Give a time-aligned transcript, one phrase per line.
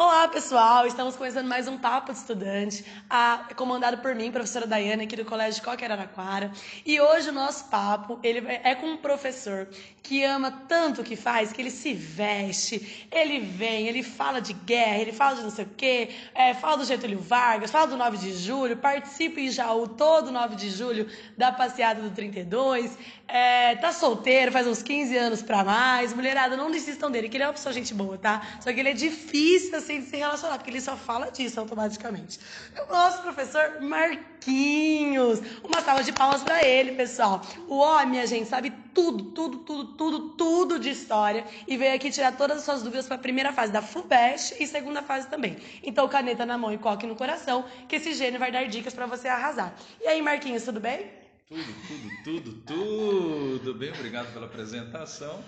[0.00, 0.86] Olá, pessoal!
[0.86, 5.24] Estamos começando mais um Papo de Estudante, a, comandado por mim, professora Daiane, aqui do
[5.24, 6.52] Colégio Coque Araraquara.
[6.86, 9.66] E hoje o nosso papo ele é com um professor
[10.00, 14.52] que ama tanto o que faz, que ele se veste, ele vem, ele fala de
[14.52, 17.96] guerra, ele fala de não sei o quê, é, fala do Getúlio Vargas, fala do
[17.96, 22.96] 9 de julho, participa em Jaú todo 9 de julho da passeada do 32,
[23.28, 26.14] é, tá solteiro, faz uns 15 anos pra mais.
[26.14, 28.40] Mulherada, não desistam dele, que ele é uma pessoa gente boa, tá?
[28.58, 32.40] Só que ele é difícil, assim, de se relacionar, porque ele só fala disso automaticamente.
[32.88, 35.40] O nosso professor Marquinhos.
[35.62, 37.42] Uma salva de palmas pra ele, pessoal.
[37.68, 42.10] O homem, a gente, sabe tudo, tudo, tudo, tudo, tudo de história e veio aqui
[42.10, 45.58] tirar todas as suas dúvidas para a primeira fase da FUBEST e segunda fase também.
[45.82, 49.04] Então, caneta na mão e coque no coração, que esse gênio vai dar dicas para
[49.04, 49.74] você arrasar.
[50.00, 51.27] E aí, Marquinhos, tudo bem?
[51.48, 53.90] Tudo, tudo, tudo, tudo bem.
[53.90, 55.42] Obrigado pela apresentação.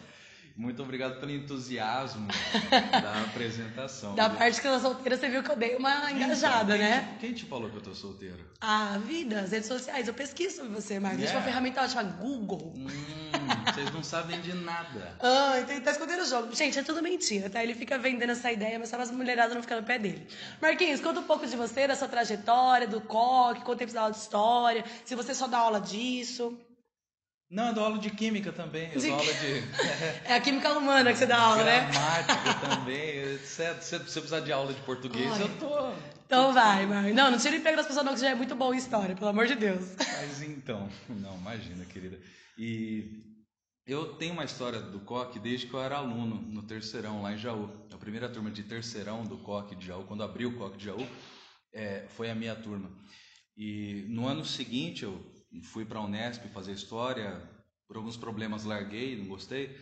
[0.56, 2.28] Muito obrigado pelo entusiasmo
[2.90, 4.14] da apresentação.
[4.14, 6.96] Da parte que eu tô solteira, você viu que eu dei uma engajada, então, quem
[6.96, 7.16] né?
[7.20, 8.44] Quem te falou que eu tô solteiro?
[8.60, 10.06] A vida, as redes sociais.
[10.06, 11.20] Eu pesquiso sobre você, Marcos.
[11.20, 11.22] Yeah.
[11.22, 12.74] Existe uma ferramenta ótima, Google.
[12.76, 12.86] Hum,
[13.72, 15.16] vocês não sabem de nada.
[15.20, 16.54] Ah, então ele tá escondendo o jogo.
[16.54, 17.62] Gente, é tudo mentira, tá?
[17.62, 20.26] Ele fica vendendo essa ideia, mas só as mulheradas não ficam no pé dele.
[20.60, 24.02] Marquinhos, conta um pouco de você, da sua trajetória, do coque, quanto tempo você dá
[24.02, 26.58] aula de história, se você só dá aula disso.
[27.50, 28.92] Não, eu dou aula de química também.
[28.94, 29.62] Eu dou aula de.
[30.24, 31.90] É a química humana que você dá aula, né?
[31.90, 33.82] Gramática também, etc.
[33.82, 35.92] Se você precisar de aula de português, eu tô.
[36.24, 37.02] Então vai, Mar.
[37.12, 39.30] Não, não tira emprego das pessoas, não, que já é muito bom em história, pelo
[39.30, 39.96] amor de Deus.
[39.98, 42.20] Mas então, não, imagina, querida.
[42.56, 43.24] E
[43.84, 47.38] eu tenho uma história do COC desde que eu era aluno no terceirão, lá em
[47.38, 47.68] Jaú.
[47.92, 51.04] A primeira turma de terceirão do COC de Jaú, quando abriu o COC de Jaú,
[51.74, 52.88] é, foi a minha turma.
[53.56, 55.20] E no ano seguinte eu
[55.62, 57.42] fui para a Unesp fazer história,
[57.86, 59.76] por alguns problemas larguei, não gostei.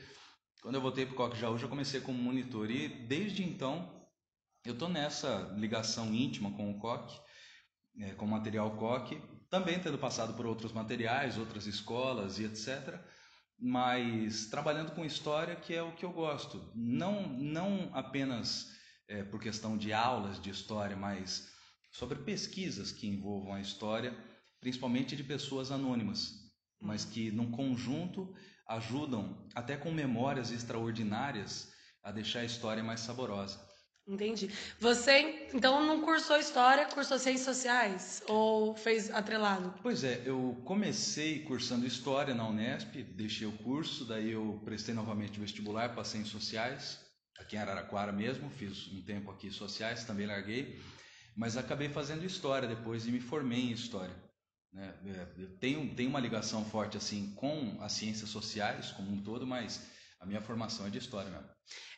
[0.63, 3.99] Quando eu voltei para o Coque Jaú, já comecei como monitor e desde então
[4.65, 7.19] eu estou nessa ligação íntima com o Coque,
[8.01, 12.99] é, com o material Coque, também tendo passado por outros materiais, outras escolas e etc.,
[13.61, 16.71] mas trabalhando com história, que é o que eu gosto.
[16.75, 18.69] Não, não apenas
[19.09, 21.53] é, por questão de aulas de história, mas
[21.91, 24.17] sobre pesquisas que envolvam a história
[24.61, 26.35] principalmente de pessoas anônimas,
[26.81, 28.35] mas que num conjunto
[28.69, 33.69] ajudam, até com memórias extraordinárias, a deixar a história mais saborosa.
[34.07, 34.51] Entendi.
[34.81, 38.23] Você, então, não cursou História, cursou Ciências Sociais?
[38.27, 39.75] Ou fez atrelado?
[39.83, 45.39] Pois é, eu comecei cursando História na Unesp, deixei o curso, daí eu prestei novamente
[45.39, 46.99] vestibular para Ciências Sociais,
[47.39, 50.81] aqui em Araraquara mesmo, fiz um tempo aqui Sociais, também larguei,
[51.37, 54.17] mas acabei fazendo História depois e me formei em História.
[54.79, 54.95] Né?
[55.07, 59.45] É, eu tenho, tenho uma ligação forte assim com as ciências sociais como um todo,
[59.45, 59.83] mas
[60.21, 61.47] a minha formação é de história mesmo.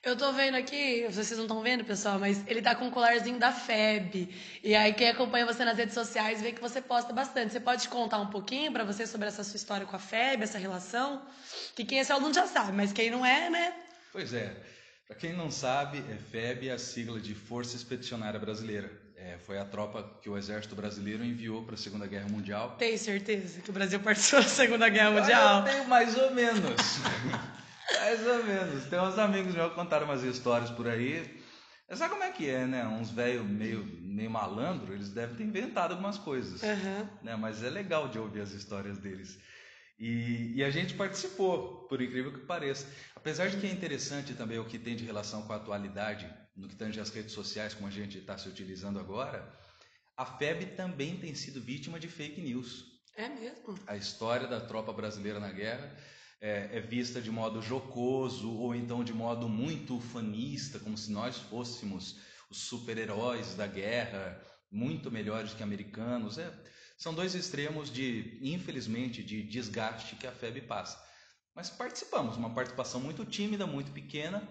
[0.03, 3.39] Eu tô vendo aqui, vocês não estão vendo, pessoal, mas ele tá com um colarzinho
[3.39, 4.35] da FEB.
[4.65, 7.53] E aí quem acompanha você nas redes sociais vê que você posta bastante.
[7.53, 10.59] Você pode contar um pouquinho para você sobre essa sua história com a FEB, essa
[10.59, 11.23] relação?
[11.77, 13.75] Que quem é seu aluno já sabe, mas quem não é, né?
[14.11, 14.57] Pois é.
[15.07, 18.91] Para quem não sabe, é FEB é a sigla de Força Expedicionária Brasileira.
[19.23, 22.77] É, foi a tropa que o exército brasileiro enviou para a Segunda Guerra Mundial.
[22.79, 25.59] Tem certeza que o Brasil participou da Segunda Guerra Mundial?
[25.59, 26.99] Eu tenho mais ou menos.
[28.01, 28.85] mais ou menos.
[28.87, 31.39] Tem uns amigos meus que contaram umas histórias por aí.
[31.93, 32.87] Sabe como é que é, né?
[32.87, 36.63] Uns velhos meio, meio malandro, eles devem ter inventado algumas coisas.
[36.63, 37.07] Uhum.
[37.23, 37.37] Né?
[37.37, 39.39] Mas é legal de ouvir as histórias deles.
[39.99, 42.87] E, e, a gente participou, por incrível que pareça.
[43.15, 46.27] Apesar de que é interessante também o que tem de relação com a atualidade
[46.57, 49.51] no que tange as redes sociais, como a gente está se utilizando agora,
[50.17, 52.85] a FEB também tem sido vítima de fake news.
[53.17, 53.79] É mesmo?
[53.87, 55.97] A história da tropa brasileira na guerra
[56.41, 61.37] é, é vista de modo jocoso ou então de modo muito ufanista, como se nós
[61.37, 62.19] fôssemos
[62.51, 66.39] os super-heróis da guerra, muito melhores que americanos.
[66.39, 66.53] É,
[66.97, 71.03] são dois extremos de, infelizmente, de desgaste que a FEB passa.
[71.55, 74.47] Mas participamos, uma participação muito tímida, muito pequena,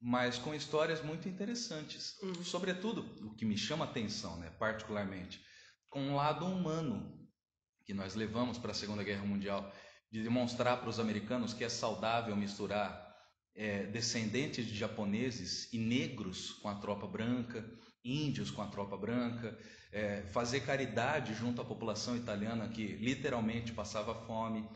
[0.00, 2.16] mas com histórias muito interessantes.
[2.22, 2.42] Uhum.
[2.42, 5.40] Sobretudo, o que me chama atenção, né, particularmente,
[5.90, 7.18] com um lado humano
[7.84, 9.72] que nós levamos para a Segunda Guerra Mundial,
[10.10, 13.10] de demonstrar para os americanos que é saudável misturar
[13.54, 17.68] é, descendentes de japoneses e negros com a tropa branca,
[18.04, 19.58] índios com a tropa branca,
[19.92, 24.68] é, fazer caridade junto à população italiana que literalmente passava fome.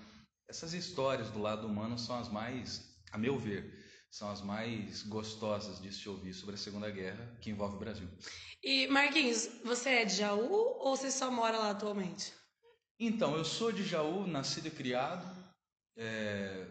[0.49, 3.84] Essas histórias do lado humano são as mais, a meu ver,
[4.15, 8.09] são as mais gostosas de se ouvir sobre a Segunda Guerra que envolve o Brasil.
[8.63, 12.33] E Marquinhos, você é de Jaú ou você só mora lá atualmente?
[12.97, 15.27] Então, eu sou de Jaú, nascido e criado,
[15.97, 16.65] é...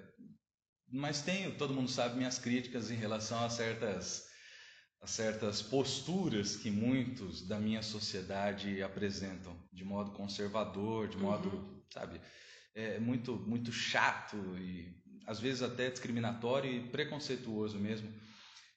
[0.88, 4.32] mas tenho, todo mundo sabe, minhas críticas em relação a certas
[5.02, 11.84] a certas posturas que muitos da minha sociedade apresentam, de modo conservador, de modo, uhum.
[11.94, 12.22] sabe,
[12.74, 18.12] é muito muito chato e às vezes até discriminatório e preconceituoso mesmo.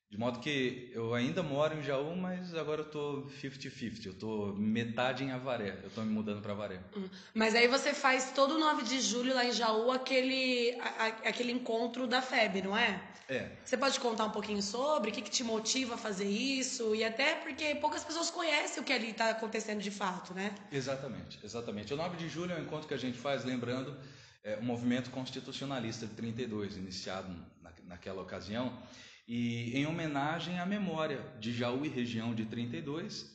[0.09, 4.07] De modo que eu ainda moro em Jaú, mas agora eu tô 50-50.
[4.07, 5.81] Eu tô metade em Avaré.
[5.83, 6.81] Eu tô me mudando para Avaré.
[6.97, 7.09] Hum.
[7.35, 11.51] Mas aí você faz todo o 9 de julho lá em Jaú aquele, a, aquele
[11.51, 13.03] encontro da FEB, não é?
[13.29, 13.51] É.
[13.65, 16.95] Você pode contar um pouquinho sobre o que, que te motiva a fazer isso?
[16.95, 20.55] E até porque poucas pessoas conhecem o que ali está acontecendo de fato, né?
[20.71, 21.93] Exatamente, exatamente.
[21.93, 23.99] O 9 de julho é um encontro que a gente faz lembrando
[24.47, 27.29] é, o movimento constitucionalista de 32, iniciado
[27.61, 28.81] na, naquela ocasião
[29.27, 33.29] e em homenagem à memória de Jaú e região de 32,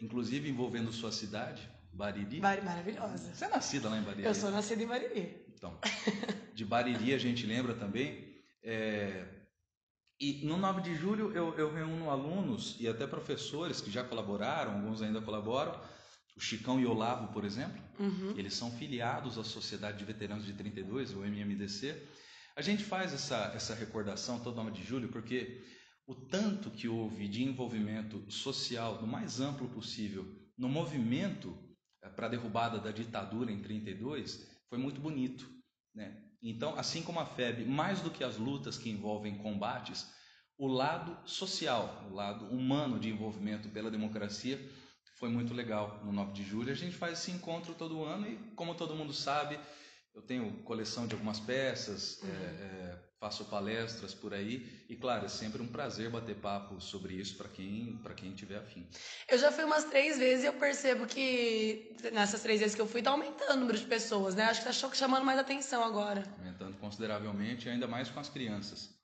[0.00, 2.40] inclusive envolvendo sua cidade, Bariri.
[2.40, 3.34] Maravilhosa.
[3.34, 4.24] Você é nascida lá em Bariri?
[4.26, 5.44] Eu sou nascida em Bariri.
[5.54, 5.78] Então,
[6.54, 8.24] de Bariri a gente lembra também.
[8.62, 9.26] É...
[10.18, 14.72] E no 9 de julho eu, eu reúno alunos e até professores que já colaboraram,
[14.72, 15.78] alguns ainda colaboram,
[16.36, 18.34] o Chicão e o Olavo, por exemplo, uhum.
[18.36, 21.96] eles são filiados à Sociedade de Veteranos de 32, o MMDC,
[22.54, 25.64] a gente faz essa, essa recordação todo ano de julho porque
[26.06, 31.56] o tanto que houve de envolvimento social do mais amplo possível no movimento
[32.02, 35.48] eh, para a derrubada da ditadura em 32 foi muito bonito.
[35.94, 36.22] Né?
[36.42, 40.10] Então, assim como a FEB, mais do que as lutas que envolvem combates,
[40.58, 44.58] o lado social, o lado humano de envolvimento pela democracia
[45.16, 46.70] foi muito legal no 9 de julho.
[46.70, 49.58] A gente faz esse encontro todo ano e, como todo mundo sabe,
[50.14, 52.28] eu tenho coleção de algumas peças, uhum.
[52.30, 57.14] é, é, faço palestras por aí e claro é sempre um prazer bater papo sobre
[57.14, 58.86] isso para quem para quem tiver afim.
[59.28, 62.86] Eu já fui umas três vezes e eu percebo que nessas três vezes que eu
[62.86, 64.44] fui está aumentando o número de pessoas, né?
[64.44, 66.22] Acho que está chamando mais atenção agora.
[66.38, 68.95] Aumentando consideravelmente, ainda mais com as crianças.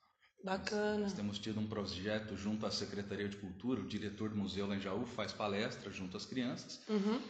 [0.45, 0.99] Bacana.
[0.99, 4.75] Nós, temos tido um projeto junto à Secretaria de Cultura, o diretor do Museu lá
[4.75, 6.81] em Jaú faz palestra junto às crianças.
[6.89, 7.21] Uhum.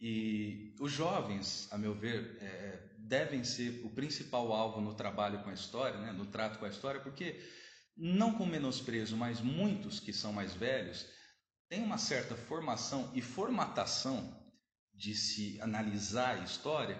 [0.00, 5.50] E os jovens, a meu ver, é, devem ser o principal alvo no trabalho com
[5.50, 7.40] a história, né, no trato com a história, porque,
[7.96, 11.06] não com menosprezo, mas muitos que são mais velhos
[11.68, 14.40] têm uma certa formação e formatação
[14.94, 16.98] de se analisar a história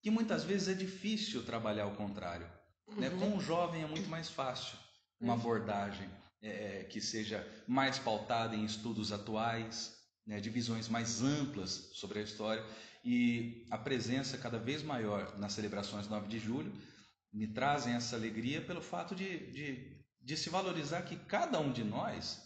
[0.00, 2.46] que muitas vezes é difícil trabalhar ao contrário.
[2.96, 3.08] Né?
[3.08, 3.18] Uhum.
[3.18, 3.30] Né?
[3.30, 4.76] Com o jovem é muito mais fácil
[5.22, 5.40] uma uhum.
[5.40, 6.10] abordagem
[6.42, 9.96] é, que seja mais pautada em estudos atuais,
[10.26, 12.64] né, de visões mais amplas sobre a história
[13.04, 16.72] e a presença cada vez maior nas celebrações 9 de julho
[17.32, 21.82] me trazem essa alegria pelo fato de, de, de se valorizar que cada um de
[21.82, 22.40] nós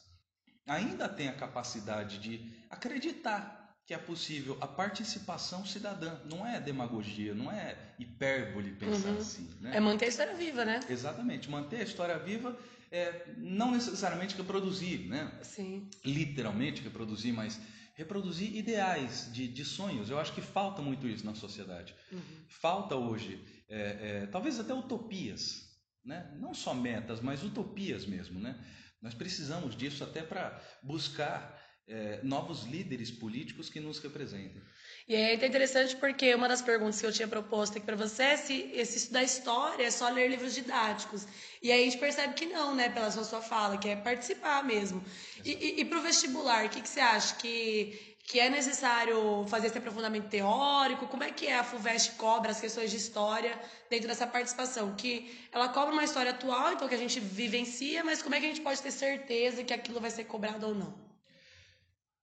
[0.66, 3.55] ainda tem a capacidade de acreditar
[3.86, 6.18] que é possível a participação cidadã.
[6.24, 9.18] Não é demagogia, não é hipérbole pensar uhum.
[9.18, 9.48] assim.
[9.60, 9.76] Né?
[9.76, 10.80] É manter a história viva, né?
[10.90, 11.48] Exatamente.
[11.48, 12.58] Manter a história viva
[12.90, 15.32] é não necessariamente reproduzir, né?
[15.42, 15.88] Sim.
[16.04, 17.60] Literalmente reproduzir, mas
[17.94, 20.10] reproduzir ideais de, de sonhos.
[20.10, 21.94] Eu acho que falta muito isso na sociedade.
[22.10, 22.20] Uhum.
[22.48, 25.64] Falta hoje, é, é, talvez até utopias,
[26.04, 26.28] né?
[26.40, 28.40] não só metas, mas utopias mesmo.
[28.40, 28.58] Né?
[29.00, 34.60] Nós precisamos disso até para buscar é, novos líderes políticos que nos representem.
[35.08, 38.36] E é interessante porque uma das perguntas que eu tinha proposto aqui para você é
[38.36, 41.26] se, se estudar história é só ler livros didáticos.
[41.62, 44.64] E aí a gente percebe que não, né, pela sua, sua fala, que é participar
[44.64, 45.04] mesmo.
[45.44, 47.36] E, e, e para o vestibular, o que, que você acha?
[47.36, 51.06] Que, que é necessário fazer esse aprofundamento teórico?
[51.06, 53.56] Como é que é a FUVEST cobra as questões de história
[53.88, 54.96] dentro dessa participação?
[54.96, 58.46] Que ela cobra uma história atual, então que a gente vivencia, mas como é que
[58.46, 61.06] a gente pode ter certeza que aquilo vai ser cobrado ou não?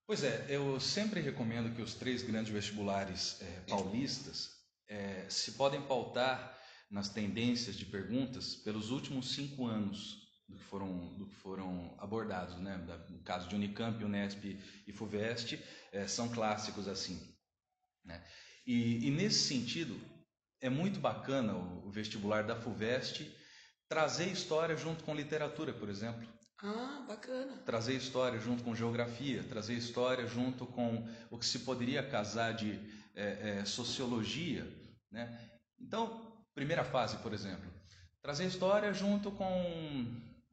[0.06, 4.52] Pois é, eu sempre recomendo que os três grandes vestibulares é, paulistas
[4.88, 6.60] é, se podem pautar
[6.92, 12.60] nas tendências de perguntas pelos últimos cinco anos do que foram, do que foram abordados,
[12.60, 12.78] né?
[13.10, 14.44] No caso de Unicamp, Unesp
[14.86, 15.58] e Fuvest,
[15.92, 17.20] é, são clássicos assim.
[18.04, 18.22] Né?
[18.66, 20.00] E, e, nesse sentido,
[20.62, 23.26] é muito bacana o, o vestibular da Fuvest
[23.88, 26.28] trazer história junto com literatura, por exemplo.
[26.66, 27.58] Ah, bacana.
[27.66, 32.80] Trazer história junto com geografia, trazer história junto com o que se poderia casar de
[33.14, 34.66] é, é, sociologia.
[35.12, 35.38] Né?
[35.78, 37.70] Então, primeira fase, por exemplo,
[38.22, 40.06] trazer história junto com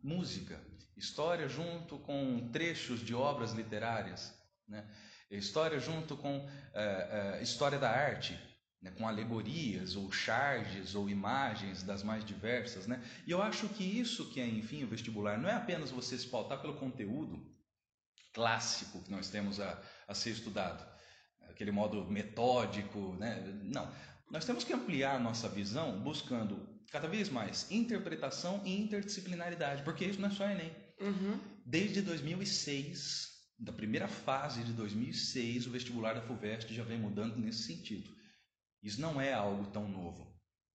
[0.02, 0.60] música,
[0.96, 4.34] história junto com trechos de obras literárias,
[4.66, 4.84] né?
[5.30, 8.36] história junto com é, é história da arte,
[8.82, 13.02] né, com alegorias ou charges ou imagens das mais diversas, né?
[13.26, 16.26] E eu acho que isso que é, enfim, o vestibular não é apenas você se
[16.26, 17.44] pautar pelo conteúdo
[18.32, 20.86] clássico que nós temos a, a ser estudado,
[21.48, 23.42] aquele modo metódico, né?
[23.64, 23.92] Não,
[24.30, 30.20] nós temos que ampliar nossa visão buscando cada vez mais interpretação e interdisciplinaridade, porque isso
[30.20, 30.72] não é só Enem.
[31.00, 31.38] Uhum.
[31.66, 37.64] Desde 2006, da primeira fase de 2006, o vestibular da FUVEST já vem mudando nesse
[37.64, 38.10] sentido.
[38.82, 40.30] Isso não é algo tão novo.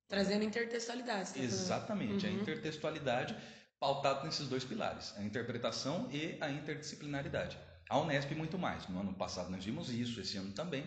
[0.07, 1.33] Trazendo intertextualidade.
[1.33, 2.33] Tá Exatamente, uhum.
[2.33, 3.35] a intertextualidade
[3.79, 7.57] pautada nesses dois pilares, a interpretação e a interdisciplinaridade.
[7.89, 8.87] A Unesp muito mais.
[8.87, 10.83] No ano passado nós vimos isso, esse ano também.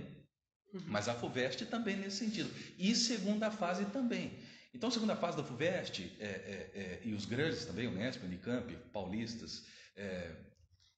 [0.73, 0.83] Uhum.
[0.87, 2.51] Mas a FUVEST também nesse sentido.
[2.77, 4.39] E segunda fase também.
[4.75, 9.65] Então, segunda fase da FUVEST é, é, é, e os grandes também, Unesp, Unicamp, paulistas,
[9.97, 10.31] é,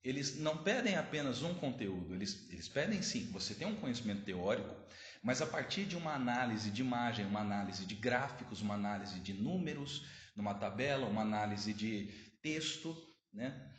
[0.02, 4.74] eles não pedem apenas um conteúdo, eles, eles pedem sim você tenha um conhecimento teórico,
[5.22, 9.34] mas a partir de uma análise de imagem, uma análise de gráficos, uma análise de
[9.34, 12.06] números, numa tabela, uma análise de
[12.42, 12.96] texto,
[13.32, 13.70] né?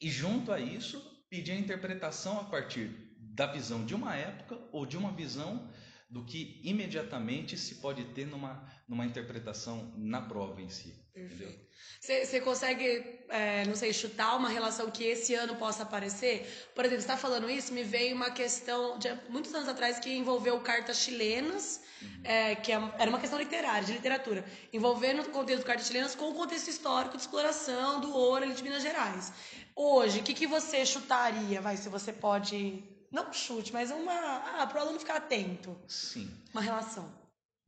[0.00, 4.84] E junto a isso, pedir a interpretação a partir da visão de uma época ou
[4.84, 5.70] de uma visão
[6.10, 11.01] do que imediatamente se pode ter numa, numa interpretação na prova em si.
[11.12, 11.72] Perfeito.
[12.00, 16.70] Você consegue, é, não sei, chutar uma relação que esse ano possa aparecer?
[16.74, 20.10] Por exemplo, você está falando isso, me veio uma questão de muitos anos atrás que
[20.10, 22.20] envolveu cartas chilenas, uhum.
[22.24, 26.16] é, que é era uma questão literária, de literatura, envolvendo o contexto de cartas chilenas
[26.16, 29.32] com o contexto histórico de exploração do ouro ali de Minas Gerais.
[29.76, 34.12] Hoje, o que, que você chutaria, vai, se você pode não chute, mas uma.
[34.12, 35.78] Ah, para o aluno ficar atento.
[35.86, 36.28] Sim.
[36.52, 37.12] Uma relação.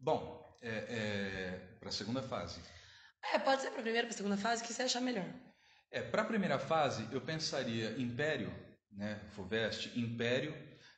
[0.00, 2.58] Bom, é, é, para a segunda fase.
[3.32, 5.26] É, pode ser para a primeira, para a segunda fase, o que você achar melhor.
[5.90, 8.52] É, para a primeira fase, eu pensaria Império,
[8.90, 10.54] né, FUVEST, Império,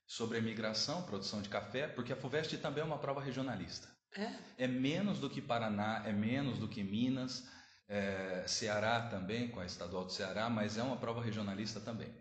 [0.07, 3.89] sobre a migração, produção de café, porque a FUVEST também é uma prova regionalista.
[4.17, 4.65] É?
[4.65, 7.47] É menos do que Paraná, é menos do que Minas,
[7.89, 12.13] é, Ceará também, com a Estadual do Ceará, mas é uma prova regionalista também.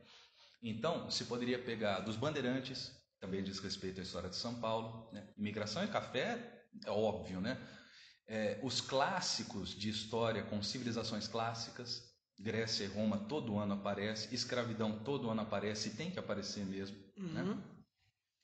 [0.61, 5.27] Então, se poderia pegar dos bandeirantes, também diz respeito à história de São Paulo, né?
[5.37, 7.57] imigração e café, é óbvio, né?
[8.27, 12.03] É, os clássicos de história com civilizações clássicas,
[12.39, 16.97] Grécia e Roma todo ano aparece, escravidão todo ano aparece e tem que aparecer mesmo.
[17.17, 17.41] Né?
[17.41, 17.55] Uhum.
[17.55, 17.63] Né?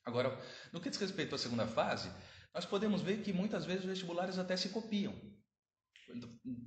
[0.04, 0.36] Agora,
[0.72, 2.10] no que diz respeito à segunda fase,
[2.54, 5.14] nós podemos ver que muitas vezes os vestibulares até se copiam.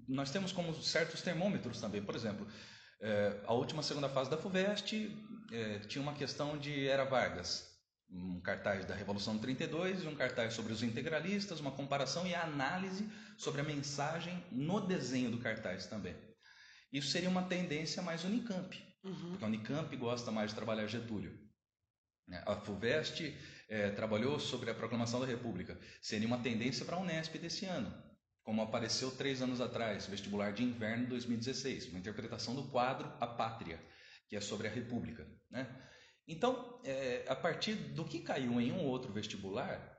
[0.07, 2.47] Nós temos como certos termômetros também, por exemplo,
[3.01, 5.11] é, a última segunda fase da FUVEST
[5.51, 7.74] é, tinha uma questão de Era Vargas,
[8.09, 12.33] um cartaz da Revolução de 32 e um cartaz sobre os integralistas, uma comparação e
[12.33, 16.15] a análise sobre a mensagem no desenho do cartaz também.
[16.91, 19.29] Isso seria uma tendência mais Unicamp, uhum.
[19.31, 21.37] porque a Unicamp gosta mais de trabalhar Getúlio.
[22.45, 23.35] A FUVEST
[23.69, 25.79] é, trabalhou sobre a proclamação da República.
[26.01, 27.93] Seria uma tendência para a Unesp desse ano
[28.45, 33.83] como apareceu três anos atrás, vestibular de inverno 2016, uma interpretação do quadro A Pátria,
[34.29, 35.27] que é sobre a República.
[35.49, 35.67] Né?
[36.27, 39.95] Então, é, a partir do que caiu em um outro vestibular,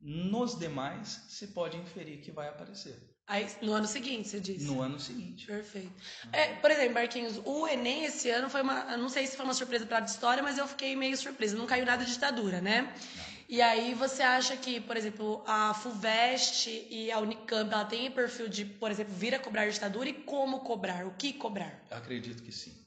[0.00, 3.14] nos demais se pode inferir que vai aparecer.
[3.26, 4.66] Aí, no ano seguinte, você disse?
[4.66, 5.46] No ano seguinte.
[5.46, 5.92] Perfeito.
[6.30, 8.98] É, por exemplo, Marquinhos, o Enem esse ano foi uma.
[8.98, 11.56] Não sei se foi uma surpresa para a história, mas eu fiquei meio surpresa.
[11.56, 12.94] Não caiu nada de ditadura, né?
[13.16, 13.24] Não.
[13.48, 18.48] E aí você acha que, por exemplo, a FUVEST e a Unicamp, ela tem perfil
[18.48, 21.06] de, por exemplo, vir a cobrar ditadura e como cobrar?
[21.06, 21.82] O que cobrar?
[21.90, 22.83] Acredito que sim.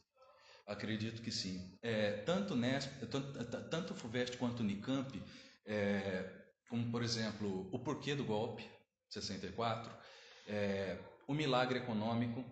[0.67, 1.77] Acredito que sim.
[1.81, 5.23] É, tanto, Nesp, tanto, tanto FUVEST quanto Unicamp,
[5.65, 6.29] é,
[6.69, 8.63] como, por exemplo, o porquê do golpe,
[9.09, 9.89] 64,
[10.47, 12.43] é, o milagre econômico,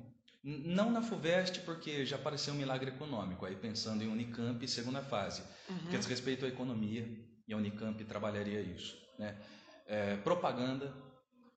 [0.44, 5.44] não na FUVEST, porque já apareceu um milagre econômico, aí pensando em Unicamp, segunda fase,
[5.68, 5.88] uhum.
[5.90, 7.08] que diz respeito à economia,
[7.48, 8.96] e a Unicamp trabalharia isso.
[9.18, 9.36] Né?
[9.88, 10.94] É, propaganda,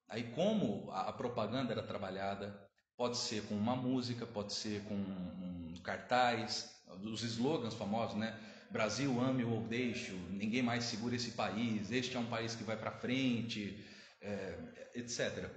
[0.09, 2.68] aí como a, a, propaganda era trabalhada,
[2.99, 6.69] pode ser com uma música, pode ser com um, cartaz,
[7.05, 8.37] os slogans famosos, né?
[8.71, 12.77] Brasil ame ou deixe, ninguém mais segura esse país, este é um país que vai
[12.77, 13.83] para frente,
[14.21, 15.49] é, etc.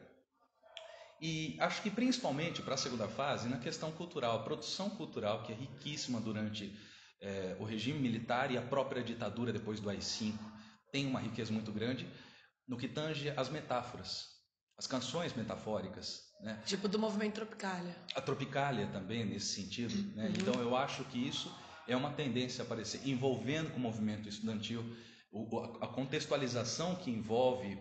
[1.19, 5.51] E acho que principalmente para a segunda fase, na questão cultural, a produção cultural, que
[5.51, 6.73] é riquíssima durante
[7.19, 10.37] é, o regime militar e a própria ditadura depois do AI-5
[10.91, 12.07] tem uma riqueza muito grande
[12.67, 14.27] no que tange as metáforas,
[14.77, 16.30] as canções metafóricas.
[16.41, 16.59] Né?
[16.65, 17.95] Tipo do movimento Tropicália.
[18.15, 19.93] A Tropicália também, nesse sentido.
[20.15, 20.25] Né?
[20.25, 20.33] Uhum.
[20.37, 21.53] Então eu acho que isso
[21.87, 24.83] é uma tendência a aparecer, envolvendo com o movimento estudantil,
[25.31, 27.77] o, a contextualização que envolve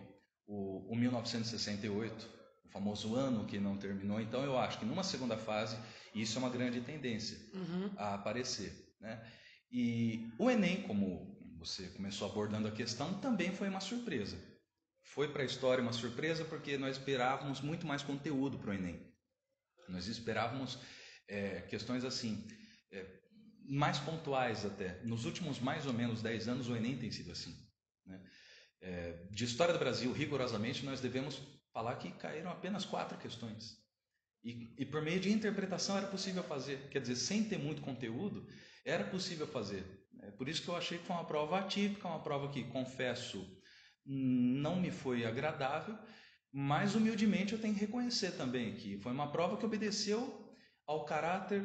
[0.47, 2.29] o, o 1968,
[2.65, 4.21] o famoso ano que não terminou.
[4.21, 5.77] Então eu acho que numa segunda fase
[6.13, 7.89] isso é uma grande tendência uhum.
[7.97, 8.95] a aparecer.
[8.99, 9.19] Né?
[9.71, 14.37] E o Enem, como você começou abordando a questão, também foi uma surpresa.
[15.11, 19.13] Foi para a história uma surpresa porque nós esperávamos muito mais conteúdo para o Enem.
[19.89, 20.79] Nós esperávamos
[21.27, 22.47] é, questões assim,
[22.89, 23.05] é,
[23.67, 25.03] mais pontuais até.
[25.03, 27.53] Nos últimos mais ou menos 10 anos, o Enem tem sido assim.
[28.05, 28.23] Né?
[28.79, 31.41] É, de história do Brasil, rigorosamente, nós devemos
[31.73, 33.81] falar que caíram apenas quatro questões.
[34.41, 36.87] E, e por meio de interpretação era possível fazer.
[36.89, 38.47] Quer dizer, sem ter muito conteúdo,
[38.85, 39.83] era possível fazer.
[40.21, 43.60] É por isso que eu achei que foi uma prova atípica, uma prova que, confesso,
[44.05, 45.97] não me foi agradável,
[46.51, 50.55] mas humildemente eu tenho que reconhecer também que foi uma prova que obedeceu
[50.85, 51.63] ao caráter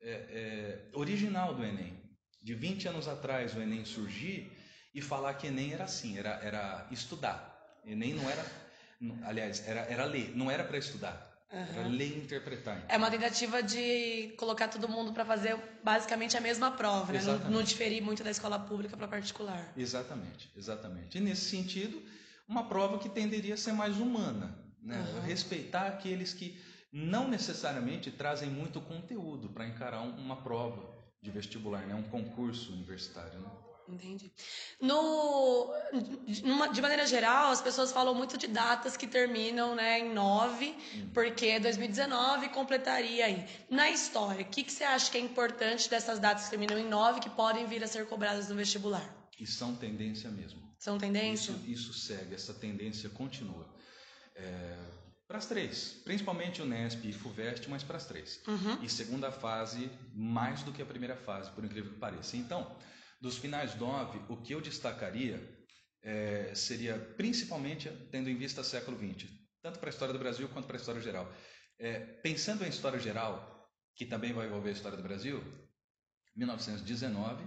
[0.00, 1.94] é, é, original do Enem.
[2.42, 4.52] De 20 anos atrás o Enem surgir
[4.94, 7.80] e falar que Enem era assim, era, era estudar.
[7.84, 8.44] Enem não era,
[9.24, 11.25] aliás, era, era ler, não era para estudar.
[11.52, 11.90] Uhum.
[11.90, 12.84] Ler e interpretar.
[12.88, 17.20] É uma tentativa de colocar todo mundo para fazer basicamente a mesma prova, né?
[17.22, 19.72] não, não, diferir muito da escola pública para particular.
[19.76, 21.18] Exatamente, exatamente.
[21.18, 22.02] E nesse sentido,
[22.48, 24.98] uma prova que tenderia a ser mais humana, né?
[24.98, 25.20] Uhum.
[25.20, 26.60] respeitar aqueles que
[26.92, 31.94] não necessariamente trazem muito conteúdo para encarar uma prova de vestibular, né?
[31.94, 33.38] um concurso universitário.
[33.38, 33.50] Né?
[33.88, 34.32] Entendi.
[34.80, 35.72] No,
[36.72, 41.10] de maneira geral, as pessoas falam muito de datas que terminam né, em 9, hum.
[41.14, 43.46] porque 2019 completaria aí.
[43.70, 46.88] Na história, o que, que você acha que é importante dessas datas que terminam em
[46.88, 49.08] 9 que podem vir a ser cobradas no vestibular?
[49.38, 50.60] E são tendência mesmo.
[50.78, 51.52] São tendência?
[51.52, 53.66] Isso, isso segue, essa tendência continua.
[54.34, 54.76] É,
[55.26, 58.40] para as três, principalmente o Nesp e FUVEST, mas para as três.
[58.46, 58.82] Uhum.
[58.82, 62.36] E segunda fase, mais do que a primeira fase, por incrível que pareça.
[62.36, 62.70] Então,
[63.26, 65.36] dos finais 9, o que eu destacaria
[66.00, 69.28] é, seria principalmente tendo em vista o século XX,
[69.60, 71.30] tanto para a história do Brasil quanto para a história geral.
[71.76, 75.42] É, pensando em história geral, que também vai envolver a história do Brasil,
[76.36, 77.44] 1919,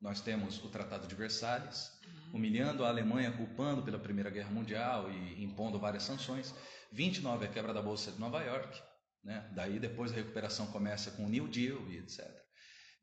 [0.00, 2.36] nós temos o Tratado de Versalhes, uhum.
[2.36, 6.54] humilhando a Alemanha, culpando pela Primeira Guerra Mundial e impondo várias sanções.
[6.92, 8.80] 29, a quebra da Bolsa de Nova York.
[9.22, 9.50] Né?
[9.54, 12.43] Daí depois a recuperação começa com o New Deal e etc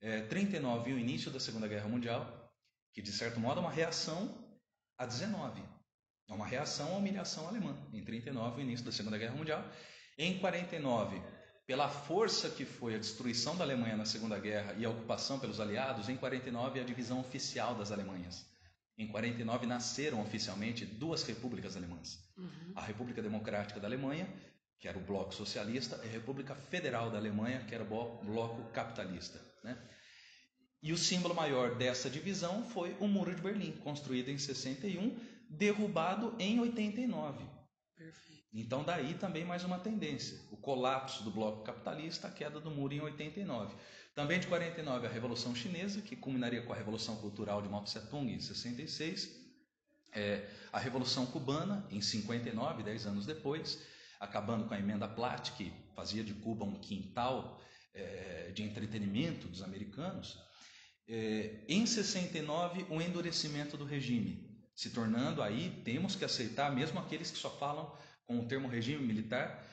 [0.01, 2.51] é, 39 o início da Segunda Guerra Mundial,
[2.93, 4.51] que de certo modo é uma reação
[4.97, 5.61] a 19.
[6.27, 7.77] É uma reação à humilhação alemã.
[7.93, 9.63] Em 39, o início da Segunda Guerra Mundial.
[10.17, 11.21] Em 49,
[11.67, 15.59] pela força que foi a destruição da Alemanha na Segunda Guerra e a ocupação pelos
[15.59, 18.45] aliados, em 49 a divisão oficial das Alemanhas.
[18.97, 22.19] Em 49 nasceram oficialmente duas repúblicas alemãs.
[22.37, 22.73] Uhum.
[22.75, 24.27] A República Democrática da Alemanha,
[24.79, 28.63] que era o bloco socialista, e a República Federal da Alemanha, que era o bloco
[28.71, 29.50] capitalista.
[29.63, 29.77] Né?
[30.83, 35.15] E o símbolo maior dessa divisão foi o Muro de Berlim, construído em 61,
[35.49, 37.45] derrubado em 89.
[37.95, 38.41] Perfeito.
[38.53, 42.93] Então, daí também mais uma tendência: o colapso do bloco capitalista, a queda do muro
[42.93, 43.75] em 89.
[44.15, 48.33] Também de 49, a Revolução Chinesa, que culminaria com a Revolução Cultural de Mao Tse-tung
[48.33, 49.39] em 66.
[50.11, 53.81] É, a Revolução Cubana, em 59, 10 anos depois,
[54.19, 57.61] acabando com a emenda Platt, que fazia de Cuba um quintal
[57.93, 60.37] é, de entretenimento dos americanos.
[61.07, 66.99] É, em 69, o um endurecimento do regime, se tornando aí, temos que aceitar, mesmo
[66.99, 67.91] aqueles que só falam
[68.25, 69.67] com o termo regime militar,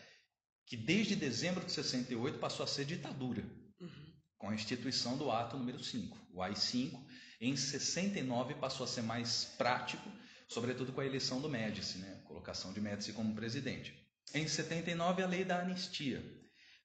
[0.67, 3.43] que desde dezembro de 68 passou a ser ditadura,
[3.81, 4.13] uhum.
[4.37, 7.07] com a instituição do ato número 5, o AI-5.
[7.41, 10.11] Em 69 passou a ser mais prático,
[10.49, 12.21] sobretudo com a eleição do Médici, né?
[12.27, 13.95] colocação de Médici como presidente.
[14.35, 16.23] Em 79, a lei da anistia,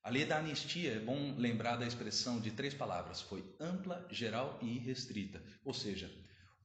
[0.04, 4.60] a lei da anistia, é bom lembrar da expressão de três palavras: foi ampla, geral
[4.62, 5.42] e irrestrita.
[5.64, 6.12] Ou seja,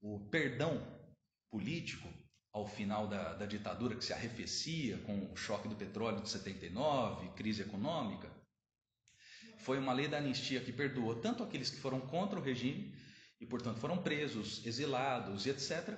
[0.00, 0.84] o perdão
[1.48, 2.08] político
[2.52, 7.28] ao final da, da ditadura, que se arrefecia com o choque do petróleo de 79,
[7.36, 8.28] crise econômica,
[9.58, 12.92] foi uma lei da anistia que perdoou tanto aqueles que foram contra o regime
[13.40, 15.96] e, portanto, foram presos, exilados e etc.,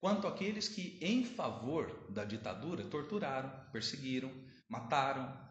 [0.00, 4.30] quanto aqueles que, em favor da ditadura, torturaram, perseguiram,
[4.68, 5.43] mataram,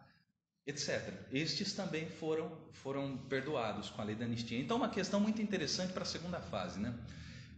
[0.66, 1.12] etc.
[1.30, 4.58] Estes também foram, foram perdoados com a lei da anistia.
[4.58, 6.80] Então, uma questão muito interessante para a segunda fase.
[6.80, 6.98] Né?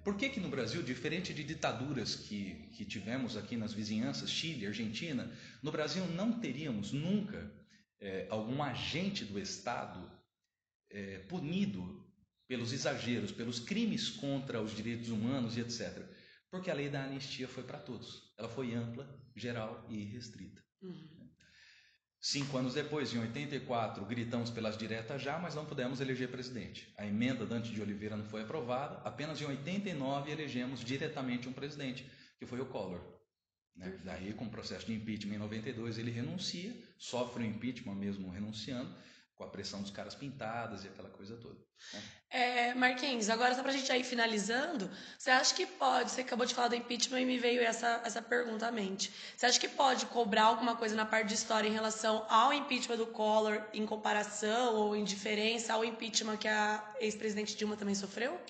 [0.03, 4.67] Por que, que no Brasil, diferente de ditaduras que, que tivemos aqui nas vizinhanças, Chile,
[4.67, 5.31] Argentina,
[5.63, 7.53] no Brasil não teríamos nunca
[8.01, 10.11] é, algum agente do Estado
[10.91, 12.05] é, punido
[12.49, 16.05] pelos exageros, pelos crimes contra os direitos humanos e etc.
[16.51, 18.33] Porque a lei da anistia foi para todos.
[18.39, 20.63] Ela foi ampla, geral e restrita.
[20.83, 21.26] Uhum.
[22.21, 26.93] Cinco anos depois, em 84, gritamos pelas diretas já, mas não pudemos eleger presidente.
[26.97, 28.97] A emenda Dante de Oliveira não foi aprovada.
[29.05, 33.01] Apenas em 89 elegemos diretamente um presidente, que foi o Collor.
[33.77, 34.01] Né?
[34.05, 38.93] Daí, com o processo de impeachment em 92, ele renuncia, sofre o impeachment mesmo renunciando,
[39.37, 41.57] com a pressão dos caras pintadas e aquela coisa toda.
[41.93, 42.03] Né?
[42.29, 46.45] É, Marquinhos, agora só para a gente ir finalizando, você acha que pode, você acabou
[46.45, 49.69] de falar do impeachment e me veio essa, essa pergunta à mente, você acha que
[49.69, 53.87] pode cobrar alguma coisa na parte de história em relação ao impeachment do Collor em
[53.87, 58.41] comparação ou em diferença ao impeachment que a ex-presidente Dilma também sofreu?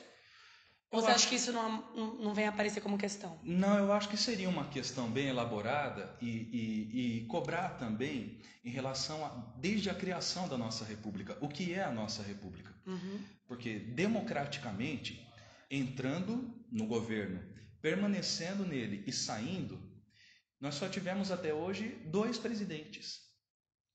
[0.91, 1.83] Ou você acha que isso não,
[2.21, 3.39] não vem aparecer como questão?
[3.43, 8.71] Não, eu acho que seria uma questão bem elaborada e, e, e, cobrar também em
[8.71, 12.73] relação a, desde a criação da nossa república, o que é a nossa república.
[12.87, 13.21] Uhum.
[13.49, 15.27] Porque democraticamente,
[15.69, 17.43] entrando no governo,
[17.83, 19.81] permanecendo nele e saindo,
[20.61, 23.27] nós só tivemos até hoje dois presidentes.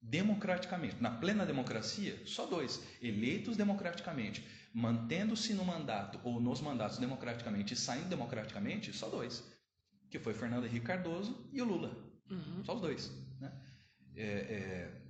[0.01, 4.43] Democraticamente, na plena democracia, só dois, eleitos democraticamente
[4.73, 9.43] mantendo-se no mandato ou nos mandatos democraticamente e saindo democraticamente, só dois.
[10.09, 11.91] Que foi Fernando Henrique Cardoso e o Lula.
[12.29, 12.63] Uhum.
[12.63, 13.11] Só os dois.
[13.39, 13.51] Né?
[14.15, 15.01] É, é,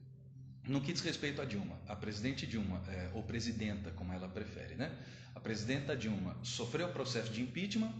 [0.67, 4.76] no que diz respeito a Dilma, a presidente Dilma, é, ou presidenta, como ela prefere,
[4.76, 4.95] né?
[5.34, 7.93] a presidenta Dilma sofreu o processo de impeachment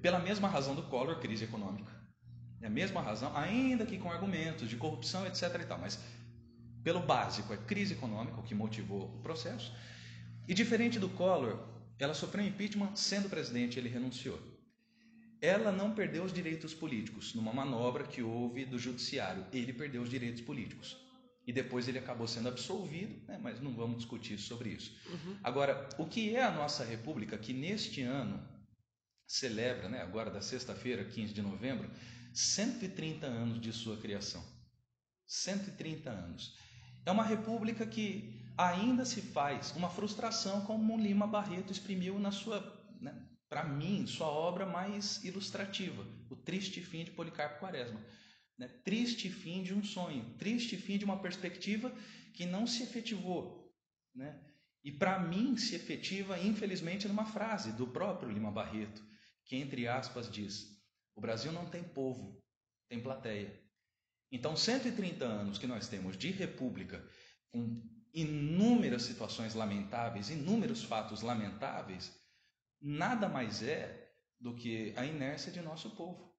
[0.00, 1.92] pela mesma razão do Collor, crise econômica.
[2.60, 5.42] É a mesma razão, ainda que com argumentos de corrupção, etc.
[5.60, 6.00] E tal, mas
[6.82, 9.74] pelo básico, é crise econômica o que motivou o processo.
[10.48, 11.58] E diferente do Collor,
[11.98, 14.40] ela sofreu impeachment sendo presidente, ele renunciou.
[15.40, 19.46] Ela não perdeu os direitos políticos numa manobra que houve do judiciário.
[19.52, 20.96] Ele perdeu os direitos políticos.
[21.46, 23.38] E depois ele acabou sendo absolvido, né?
[23.40, 24.98] mas não vamos discutir sobre isso.
[25.08, 25.38] Uhum.
[25.44, 28.42] Agora, o que é a nossa república que neste ano
[29.26, 31.90] celebra, né, agora da sexta-feira, 15 de novembro,
[32.32, 34.44] 130 anos de sua criação.
[35.26, 36.56] 130 anos.
[37.04, 42.60] É uma república que ainda se faz uma frustração como Lima Barreto exprimiu na sua,
[43.00, 43.14] né,
[43.48, 48.00] para mim, sua obra mais ilustrativa, O Triste Fim de Policarpo Quaresma.
[48.58, 48.68] Né?
[48.84, 51.92] Triste fim de um sonho, triste fim de uma perspectiva
[52.32, 53.72] que não se efetivou.
[54.14, 54.40] Né?
[54.82, 59.04] E para mim se efetiva, infelizmente, numa frase do próprio Lima Barreto,
[59.44, 60.80] que, entre aspas, diz:
[61.14, 62.42] O Brasil não tem povo,
[62.88, 63.60] tem plateia.
[64.32, 67.06] Então, 130 anos que nós temos de república,
[67.52, 67.82] com
[68.16, 72.10] inúmeras situações lamentáveis, inúmeros fatos lamentáveis,
[72.80, 76.34] nada mais é do que a inércia de nosso povo.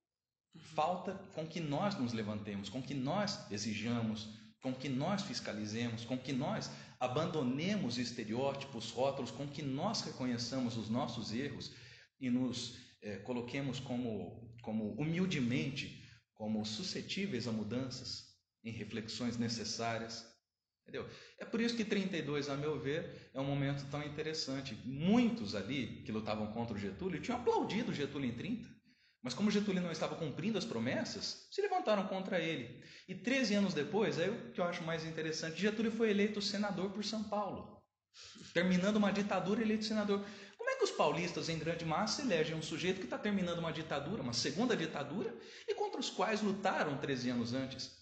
[0.73, 4.27] Falta com que nós nos levantemos, com que nós exijamos,
[4.59, 10.89] com que nós fiscalizemos, com que nós abandonemos estereótipos, rótulos, com que nós reconheçamos os
[10.89, 11.71] nossos erros
[12.19, 20.36] e nos é, coloquemos como, como humildemente, como suscetíveis a mudanças, em reflexões necessárias
[20.87, 21.05] Entendeu?
[21.37, 24.73] É por isso que 32, a meu ver, é um momento tão interessante.
[24.85, 28.69] Muitos ali que lutavam contra o Getúlio tinham aplaudido Getúlio em 30.
[29.21, 32.81] Mas como Getúlio não estava cumprindo as promessas, se levantaram contra ele.
[33.05, 36.91] E 13 anos depois, aí o que eu acho mais interessante, Getúlio foi eleito senador
[36.91, 37.83] por São Paulo.
[38.53, 40.25] Terminando uma ditadura, eleito senador.
[40.57, 43.73] Como é que os paulistas, em grande massa, elegem um sujeito que está terminando uma
[43.73, 45.35] ditadura, uma segunda ditadura,
[45.67, 47.96] e contra os quais lutaram 13 anos antes?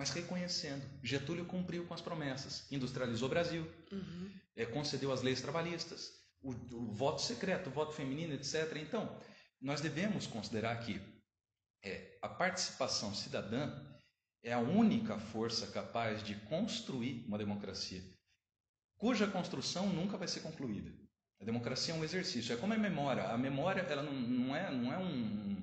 [0.00, 0.82] Mas reconhecendo.
[1.02, 4.30] Getúlio cumpriu com as promessas, industrializou o Brasil, uhum.
[4.56, 6.10] é, concedeu as leis trabalhistas,
[6.40, 8.76] o, o, voto secreto, o voto feminino, etc.
[8.76, 9.20] Então,
[9.60, 10.98] nós devemos considerar que
[11.84, 13.78] é, a participação cidadã
[14.42, 18.02] é a única força capaz de construir uma democracia,
[18.96, 20.90] cuja construção nunca vai ser concluída.
[21.42, 23.24] A democracia é um exercício, é como a memória.
[23.24, 25.62] A memória ela não, não é, não é um,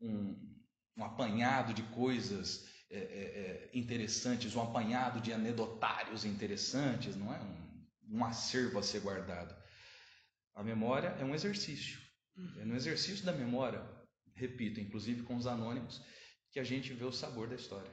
[0.00, 0.56] um,
[0.96, 7.38] um apanhado de coisas é, é, é, interessantes, um apanhado de anedotários interessantes, não é
[7.38, 9.54] um, um acervo a ser guardado.
[10.54, 12.00] A memória é um exercício.
[12.60, 13.82] É no exercício da memória,
[14.34, 16.00] repito, inclusive com os anônimos,
[16.52, 17.90] que a gente vê o sabor da história.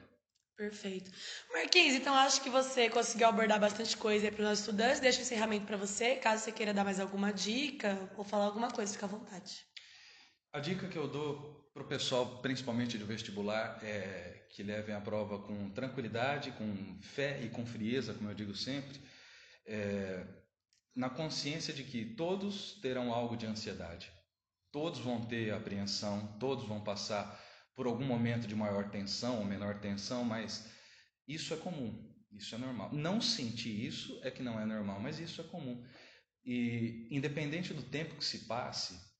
[0.56, 1.10] Perfeito.
[1.52, 5.00] Marquinhos, então acho que você conseguiu abordar bastante coisa para os nossos estudantes.
[5.00, 6.14] Deixa o encerramento para você.
[6.16, 9.66] Caso você queira dar mais alguma dica ou falar alguma coisa, fica à vontade.
[10.54, 15.00] A dica que eu dou para o pessoal, principalmente do vestibular, é que levem a
[15.00, 19.00] prova com tranquilidade, com fé e com frieza, como eu digo sempre,
[19.66, 20.24] é,
[20.94, 24.12] na consciência de que todos terão algo de ansiedade,
[24.70, 27.36] todos vão ter apreensão, todos vão passar
[27.74, 30.70] por algum momento de maior tensão ou menor tensão, mas
[31.26, 32.92] isso é comum, isso é normal.
[32.92, 35.84] Não sentir isso é que não é normal, mas isso é comum.
[36.44, 39.12] E independente do tempo que se passe,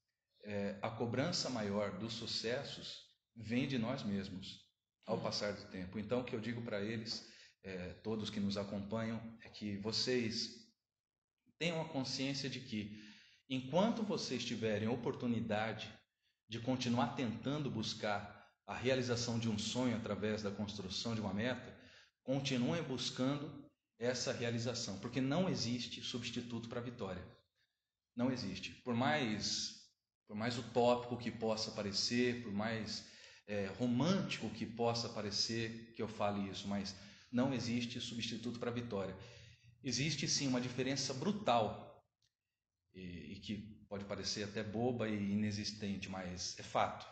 [0.44, 3.02] é, a cobrança maior dos sucessos
[3.34, 4.62] vem de nós mesmos
[5.06, 5.98] ao passar do tempo.
[5.98, 7.26] Então, o que eu digo para eles,
[7.62, 10.64] é, todos que nos acompanham, é que vocês
[11.58, 13.02] tenham a consciência de que,
[13.48, 15.92] enquanto vocês tiverem oportunidade
[16.48, 18.34] de continuar tentando buscar
[18.66, 21.74] a realização de um sonho através da construção de uma meta,
[22.22, 23.64] continuem buscando
[23.98, 27.24] essa realização, porque não existe substituto para a vitória.
[28.16, 28.72] Não existe.
[28.82, 29.83] Por mais
[30.26, 33.06] por mais utópico que possa parecer, por mais
[33.46, 36.94] é, romântico que possa parecer que eu fale isso, mas
[37.30, 39.16] não existe substituto para a vitória.
[39.82, 42.02] Existe sim uma diferença brutal
[42.94, 43.56] e, e que
[43.88, 47.06] pode parecer até boba e inexistente, mas é fato.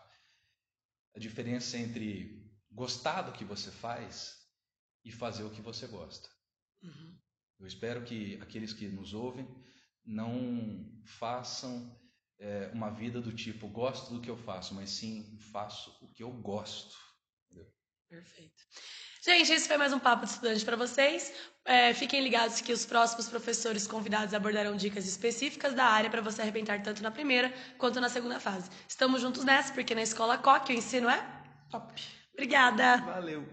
[1.14, 4.38] A diferença entre gostar do que você faz
[5.04, 6.28] e fazer o que você gosta.
[6.82, 7.18] Uhum.
[7.60, 9.46] Eu espero que aqueles que nos ouvem
[10.04, 12.00] não façam
[12.42, 16.22] é, uma vida do tipo gosto do que eu faço, mas sim faço o que
[16.22, 16.96] eu gosto.
[18.08, 18.62] Perfeito.
[19.24, 21.32] Gente, esse foi mais um Papo de Estudante para vocês.
[21.64, 26.42] É, fiquem ligados que os próximos professores convidados abordarão dicas específicas da área para você
[26.42, 28.68] arrebentar tanto na primeira quanto na segunda fase.
[28.88, 31.24] Estamos juntos nessa, porque na escola COC o ensino é
[31.70, 32.02] top.
[32.34, 32.96] Obrigada.
[32.96, 33.48] Valeu.